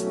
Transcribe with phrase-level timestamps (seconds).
[0.00, 0.04] は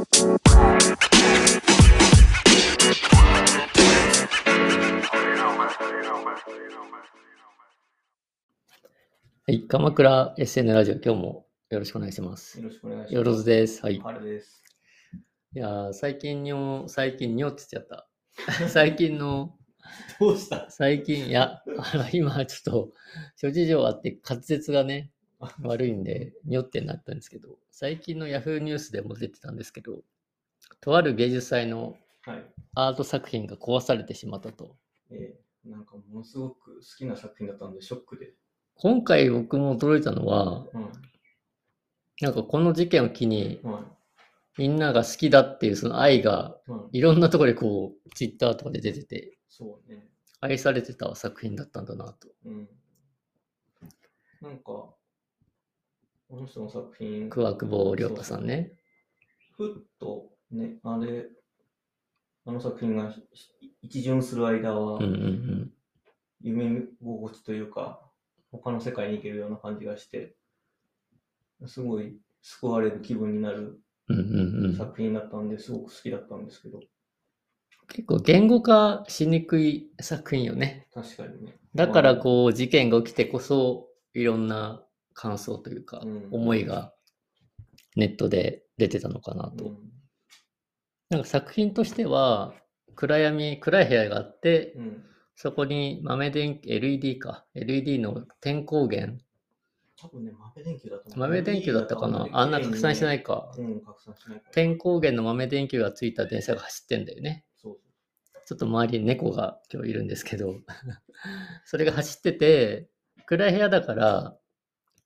[9.47, 12.59] い、鎌倉 SN ラジオ、今日もよろしくお願いします。
[12.59, 13.15] よろしくお願いします。
[13.15, 13.81] よろずです。
[13.81, 14.03] はい。
[14.21, 14.61] です。
[15.53, 18.03] やー、最近にょ、最近にょって言っちゃっ
[18.57, 18.67] た。
[18.67, 19.55] 最近の、
[20.19, 20.69] どうした？
[20.69, 22.93] 最近、いや、あの今ちょっと、
[23.37, 25.13] 諸事情あって滑舌がね、
[25.61, 30.01] 悪いんで、にょってなったんですけど、最近の Yahoo ニュースでも出てたんですけど、
[30.81, 31.97] とある芸術祭の
[32.27, 32.45] はい。
[32.75, 34.75] アート作品が壊されてしまったと。
[35.09, 38.33] えー、なんかものすごく好きな作品だったんで、ショックで。
[38.75, 40.91] 今回僕も驚いたのは、うん。
[42.19, 43.85] なんかこの事件を機に、は
[44.57, 46.71] みんなが好きだっていうその愛がい。
[46.71, 46.89] うん。
[46.91, 50.05] いろんなところでこう、ツイッターとかで出てて、そうね。
[50.41, 52.27] 愛されてた作品だったんだなと。
[52.45, 52.69] うん。
[54.41, 54.93] なんか、
[56.29, 58.73] この人の作品、桑久保亮太さんね。
[59.55, 61.25] ふっとね、あれ、
[62.45, 63.21] あの作品がひ
[63.81, 64.99] 一巡する間は。
[66.41, 68.01] 夢心地というか、
[68.51, 70.35] 他の世界に行けるような感じがして、
[71.65, 73.79] すごい救われる気分になる
[74.77, 76.81] 作品だったんで、すごく好きだったんですけど、
[77.87, 80.87] 結構言語化しにくい作品よね。
[80.93, 81.57] 確かにね。
[81.73, 84.83] だからこう事件が起きてこそいろんな
[85.17, 86.93] 感想というかうん思いが
[87.95, 89.65] ネットで出てたのかなと。
[89.65, 89.77] うん
[91.09, 92.53] なんか作品としては
[92.95, 95.03] 暗闇、暗い部屋があってうん。
[95.35, 97.45] そこに豆電気、LED か。
[97.53, 99.23] LED の点光源。
[99.95, 101.03] 多分ね、豆電球だと。
[101.15, 103.53] 豆電球だったかなあんな拡散してないか。
[103.55, 104.51] うん、拡散しないから。
[104.51, 107.45] 点光源の豆電球がついた電車が走ってんだよね。
[107.55, 107.77] そう
[108.47, 110.55] ちょっと周りに猫が今日いるんですけど、
[111.65, 112.89] それが走ってて、
[113.27, 114.37] 暗い部屋だから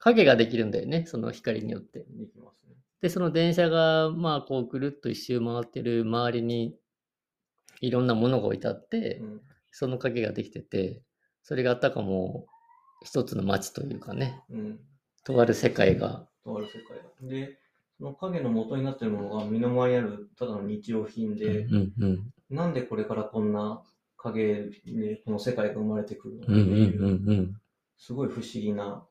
[0.01, 1.99] 影ができるんだよね、その光によって。
[1.99, 2.75] できますね。
[3.01, 6.75] で、その電車が、まあ、こう、ぐるっと一周回ってる周りに、
[7.81, 9.41] いろんなものが置いてあって、うん。
[9.71, 11.01] その影ができてて、
[11.43, 12.47] それがあったかも、
[13.03, 14.79] 一つの街というかね、うん。
[15.23, 17.03] とある世界が、とある世界だ。
[17.21, 17.57] で、
[17.97, 23.81] その影の元になってるものが身の回りにあるただの日用品で、うんうんなんでこれからこんな
[24.17, 27.55] 影でこの世界が生まれてくるのっていう。
[27.97, 29.05] すごい不思議な。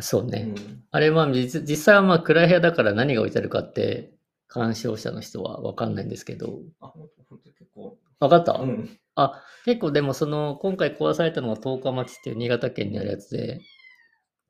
[0.00, 0.52] そうね。
[0.56, 0.84] うん。
[0.90, 4.12] あれは実実際はまあ暗い部屋だから何が置いてあるかって
[4.48, 7.96] 鑑賞者の人は分かんないんですけど、あ、ほんとほんと結構。
[8.20, 8.98] 分かった、うん。
[9.16, 13.60] あ、結構でもその今回壊されたのが十日町っていう新潟県にあるやつで、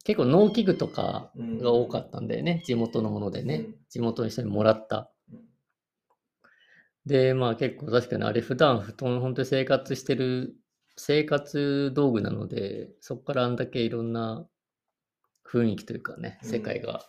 [0.04, 5.10] 結構農機具とかうんが多かったんだよね、地元のものでね、うん地元の人にもらった。
[5.32, 5.40] うん
[7.06, 10.56] で、まあ結構確かにあれ普段布団本当に生活してる
[10.96, 14.46] 生活道具なので、そこからあんだけいろんな
[15.50, 16.48] 雰囲気というかね、うん。
[16.48, 17.04] 世界が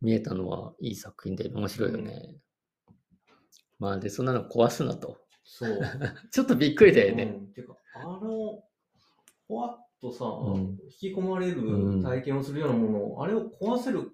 [0.00, 2.36] 見えたのはいい作品で面白いよね。
[3.78, 5.18] まあで、そんなの壊すなと。
[5.44, 5.80] そう。
[6.30, 7.24] ちょっとびっくりだよね。
[7.24, 8.64] うん、てか、あの、
[9.48, 12.00] ほわっとさ、ん引き込まれうん。
[12.00, 14.12] る体験をするようなものを、あれを壊せる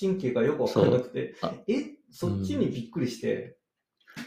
[0.00, 1.34] 神経がよくわからなくて
[1.68, 3.58] え、そっちにびっくりして、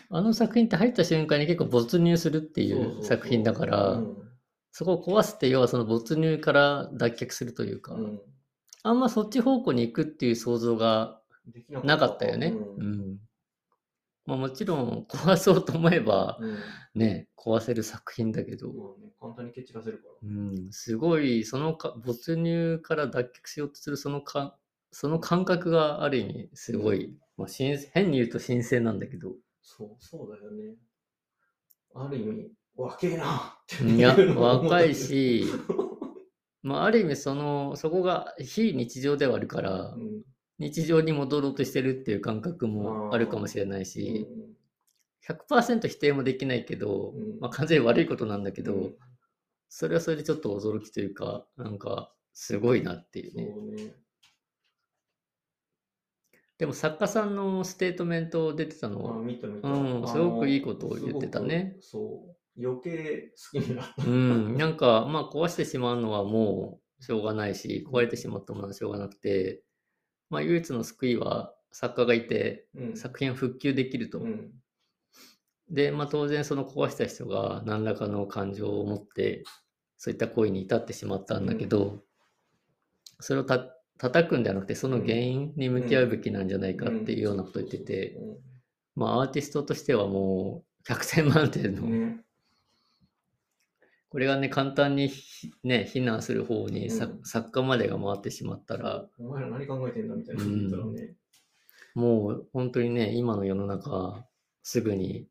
[0.09, 3.01] あの作品って入った瞬間に結構没入するっていそうそうそう。
[3.01, 4.15] う作品だから、うん。
[4.15, 4.20] そ
[4.85, 8.21] こを壊すって要はその没入から脱却するというか、うん
[8.83, 11.21] あんまそっち方向に行くっていう想像が
[11.69, 12.47] ななかったよね。
[12.47, 13.19] ううんん。
[14.25, 16.57] まあもちろん壊そうと思えばうん
[16.95, 20.29] ね、壊せる作品だけど、まあね簡単に蹴散らせるから。
[20.29, 24.57] うん、すごいそのか没入から脱却しようとするそのか
[24.91, 30.75] その感覚がある意味すごい、まあ、新変に言うと新鮮なんだけど、そう、そうだよね。
[31.93, 35.45] ある意味、若えなっていや若いし、
[36.63, 40.23] まあ、ある意味そのそこが非日常ではあるから、うん
[40.59, 44.51] 日常に戻ろうとしてるっていう感覚もあるかもしれないし、うん
[45.27, 48.95] 100%否定もできないけど、うんまあ、完全に悪いことなんだけど、うん
[49.73, 53.53] それはそれでちょっと驚きというか、なんかすごいなっていうね。
[53.55, 53.93] そうね。
[56.57, 59.17] でも作家さんのステートメント出てたのあ、は。
[59.17, 61.77] うんあすごくいいことを言ってたね。
[61.79, 62.40] そう。
[62.63, 64.05] 余計好きになった。
[64.05, 69.63] うん、なんかまあ壊してしまうのはもうしょうがないし、壊れてしまったものはしょうがなくて、
[70.29, 74.19] まあ唯一の救いは作家がいて、うん作品を復旧できると。
[74.19, 74.51] うん
[75.71, 79.43] で、まあ当然その壊した人が何らかの感情を持って、
[79.97, 82.03] そういった行為に至ってしまったんだけど、
[83.19, 83.59] それをた
[83.97, 88.17] 叩くんではなくて、その原因に向き合うべきなんじゃないかっていうようなことを言ってて、
[88.95, 92.21] まあアーティストとしてはもう100点満点の、ね。
[94.11, 97.23] これがね、簡単にひね、非難する方に、さうん。
[97.23, 101.15] 作家までが回ってしまったら、お前ら何考えてんだみたいなこと言ったらね。
[101.95, 104.25] もう本当にね、今の世の中、
[104.63, 105.27] すぐに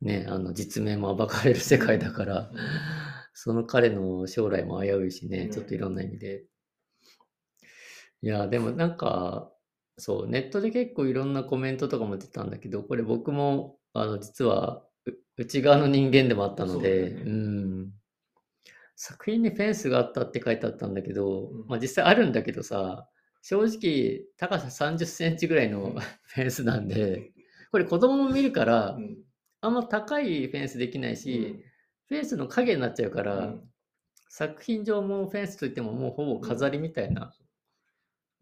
[0.00, 2.58] ね、あの実名も暴かれる世界だから、うん。
[3.32, 5.50] その彼の将来も危ういしねう、ん。
[5.52, 6.46] ちょっといろんな意味で。
[8.22, 9.52] いや、でもなんか、
[9.98, 14.84] そう、ネットで結構いろんなコメントとかも出たんだけど、これ僕も、あの、実は、う
[15.36, 17.22] 内側の人間でもあったので、そうね。
[17.22, 17.92] うん。
[18.96, 21.66] 作品にフェンスがあったって書いてあったんだけど、うん。
[21.66, 23.08] まあ実際あるんだけどさ、
[23.42, 26.00] 正直高さ30センチぐらいのうん。
[26.00, 27.32] フェンスなんで、
[27.72, 29.16] これ子供も見るからう、ん。
[29.60, 31.64] あんま高いフェンスできないし、
[32.06, 33.70] フェンスの影になっちゃうから、うん。
[34.28, 37.32] 作品上もフェンスといってももうほぼ飾りみたいな。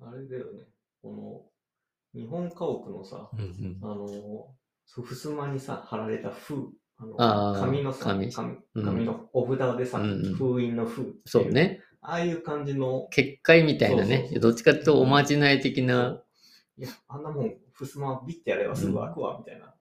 [0.00, 0.64] あれだよね、
[1.00, 1.52] こ
[2.14, 3.78] の日本家屋のさ、うんうん。
[3.82, 4.08] あの、
[4.86, 11.50] そう襖にさ、貼られた封、あの紙のさ、紙紙うん紙のお札でさ、うんうん封印の封っていそう。
[11.50, 11.80] ね。
[12.00, 14.36] ああいう感じの、結界みたいなねそうそうそ。
[14.36, 16.20] うどっちかっていうとおまじない的な。
[16.78, 19.74] いや、あんなもん、襖ビッてやればすぐ開くわ、みたいな。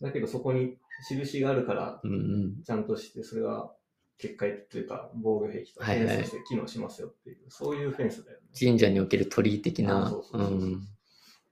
[0.00, 0.76] だけどそこに
[1.10, 2.14] 印があるから、うんう
[2.58, 2.62] ん。
[2.62, 3.70] ちゃんとして、それが
[4.18, 8.46] 結界というか防御壁とフはいはいェンスとして機能しますよっていう、そういうフェンスだよね。
[8.58, 10.24] 神社における鳥居的あなそう。
[10.24, 10.88] そううそうそうん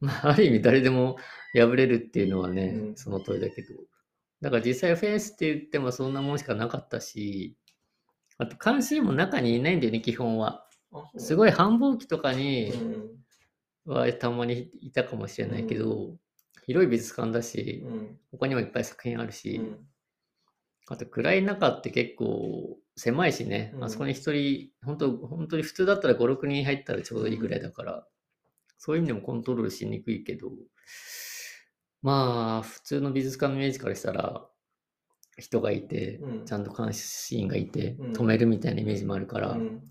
[0.01, 1.17] まあ、ある意味誰でも
[1.55, 3.69] 破れるっていうのはね、うんその通りだけど。
[4.45, 7.57] だから実際フェンスって言ってもそんなもんしかなかったし、
[8.37, 10.67] あと監視員も中にいないんだよね、基本は。
[11.17, 12.71] すごい繁忙期とかに
[13.87, 13.95] うん。
[13.95, 16.19] はたまにいたかもしれないけど、
[16.67, 18.19] 広い美術館だし、うん。
[18.33, 19.79] 他にもいっぱい作品あるし、うん。
[20.89, 23.85] あと暗い中って結構狭いしね、うん。
[23.85, 28.07] あそこに一人、本当本当に普通だったら5、6人入ったらちょうどいいぐらいだから、
[28.77, 30.51] そういう意味でもコントロールしにくいけど、
[32.05, 34.47] まあ、普通の美術館のイメージからしたら、
[35.39, 36.45] 人がいて、うん。
[36.45, 38.13] ちゃんと監視員がいて、うん。
[38.13, 39.83] 止めるみたいなイメージもあるから、うん。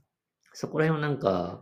[0.53, 1.61] そこら辺はなんか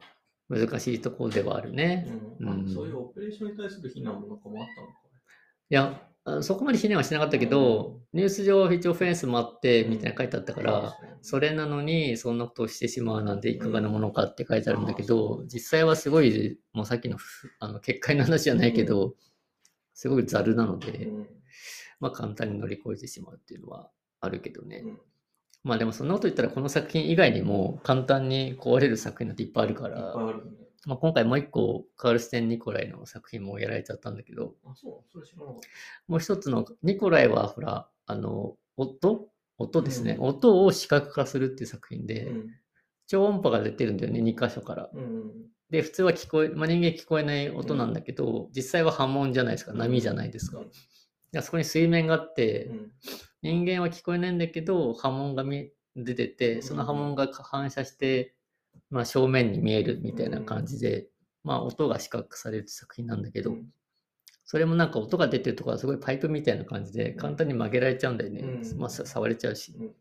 [0.50, 2.06] 難しいところではあるね。
[2.42, 2.68] うん。
[2.68, 4.94] そういうオペレーションに対する非難もなんかもあったのか。
[5.69, 19.15] いや、あそこまで非難はしなかったけど、ニュース上は一応フェンスもあって、みたいな書いてあったから、それなのにそんなことをしてしまうなんていかがなものかって書いてあるんだけうど、実際はすごい、もうさっきのふあの結界の話じゃないけど、
[19.93, 21.27] すごいざるなので、うん
[21.99, 23.91] まあ簡単に乗り越えてしまうっていうのは
[24.21, 24.77] あるけどね。
[24.85, 24.99] うん
[25.63, 30.15] まあでもそんなこと言ったらこの作品以外にも簡単に壊れる作品なんていっぱいあるから。
[30.88, 34.55] まあ今回もう一個カールステン・ニコライの作品もやられちゃったんだけど、
[36.07, 39.27] もう一つの、ニコライはほら、あの、音？
[39.59, 42.31] 音ですね、うん音を視覚化するっていう作品で、た。
[42.31, 42.49] うん。
[43.05, 44.89] 超音波が出てるんだよね、2箇所から。
[44.91, 45.31] うん。
[45.71, 50.59] で、普通は聞こえ、まあ、人間聞こえない音なんだけど、実際は波紋じゃないですか、波じゃないですか。
[50.59, 50.71] うん。
[51.31, 52.91] でそこに水面があって、うん。
[53.41, 58.35] 人間は聞こえないんだけど、波紋が見出てて、その波紋が反射して、
[58.89, 61.07] まあ、正面に見えるみたいな感じで、
[61.45, 63.69] まあ、音が視覚化される作品なんだけど、うん。
[64.44, 68.41] それもなんか音が出てるところはすごいパイプみたいな感じで、簡単に曲げられちゃうんだよね。
[68.41, 68.77] うん。
[68.77, 69.74] まあ、さ触れちゃうし。
[69.79, 69.94] うん。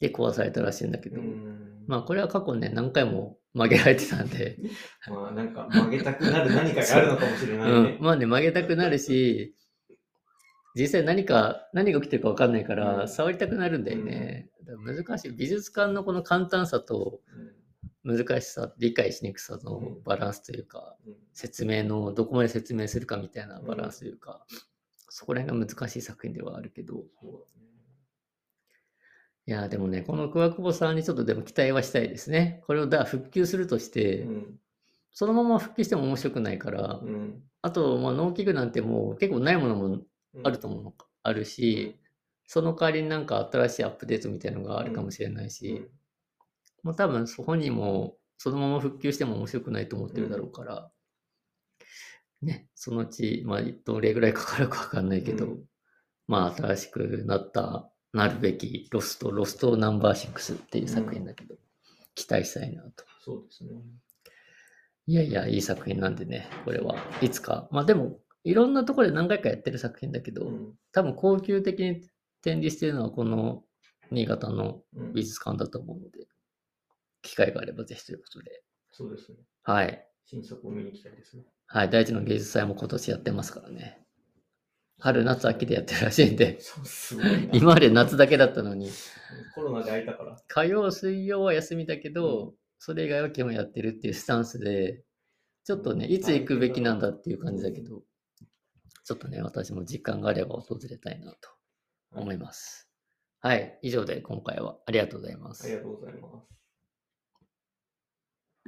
[0.00, 1.84] で、壊されたらしいんだけど、うん。
[1.86, 4.58] まあ、これは過去ね、何回も曲げられてたんで、
[5.08, 7.96] まあ、なんか曲げたくなる何かがあるのかもしれないね。
[7.98, 8.02] う。
[8.02, 8.04] ん、。
[8.04, 9.56] まあね、曲げたくなるし、
[10.74, 13.08] 実際何か、何が起きてるか分かんないから、うん。
[13.08, 14.50] 触りたくなるんだよね。
[14.64, 15.30] だから難しい。
[15.32, 17.22] 美術館のこの簡単さと
[18.04, 20.02] 難しさ、理解しにくさのうん。
[20.02, 21.16] バランスというか、うん。
[21.32, 24.44] 説明のどこまで説明するかみたいなバランスというか、
[25.08, 27.56] そこら辺が難しい作品ではあるけど、そう
[29.48, 32.62] いやーでもね、この桑久保さんにちょっとでも期待はしたいですね。
[32.66, 34.58] これをだ復旧するとして、うん。
[35.12, 37.42] そのまま復旧しても面白くないから、うん。
[37.62, 40.00] あと、まあ、農機具なんてもう結構ないものも
[40.42, 41.96] あると思うのか、あるし、
[42.48, 45.88] その代わりになんか新しいアップデートみたいなのがあるかもしれないし、
[46.82, 50.90] もう多分そ本人もそのまま復旧しても面白くないと思ってるだろうから、
[52.42, 55.64] ね、そのうち、まあ、どれぐらいかかるかわかんないけど、うん。
[56.26, 61.54] まあ、新しくなった、なるべきロスト、ロストナンバー6っていう作品だけど、
[62.14, 63.04] 期待したいなと。
[63.22, 63.70] そうですね。
[65.06, 67.68] いやいや、いい作品なんでね、これはいつか。
[67.70, 72.08] まあでも、いろんなところで何回かやってる作品だけど、うん多分高級的に
[72.40, 73.62] 展示してるのはこの
[74.10, 76.26] 新潟のうん美術館だと思うので、
[77.20, 78.62] 機会があればぜひということで。
[78.92, 79.36] そうですね。
[79.62, 80.08] はい。
[80.24, 81.44] 新作を見に行きたいですね。
[81.66, 81.90] はい。
[81.90, 84.05] 大地の芸術祭も今年やってますからね。
[84.98, 87.52] 春、夏、秋でやってるらしいんで、そうすごいな。
[87.52, 88.90] 今まで夏だけだったのに、
[89.54, 90.36] コロナで空いたから。
[90.48, 95.02] 火曜、水曜は休みだけど、それ以外は基本やってるっていうスタンスで、
[95.64, 98.02] ちょっとね、いつ行くべきなんだっていう感じだけど、
[99.04, 101.50] ちょっとね、私も時間があれば訪れたいなと
[102.12, 102.88] 思います。
[103.40, 103.78] はい。
[103.82, 105.76] 以上で今回はありがとうございますあり。
[105.76, 106.55] がとうございます。